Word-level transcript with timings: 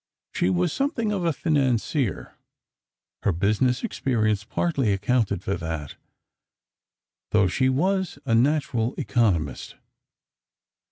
She 0.33 0.49
was 0.49 0.73
something 0.73 1.11
of 1.11 1.25
a 1.25 1.31
financier; 1.31 2.33
her 3.21 3.31
business 3.31 3.83
experience 3.83 4.43
partly 4.43 4.93
accounted 4.93 5.43
for 5.43 5.53
that, 5.57 5.95
though 7.29 7.45
she 7.47 7.69
was 7.69 8.17
a 8.25 8.33
natural 8.33 8.95
economist. 8.97 9.75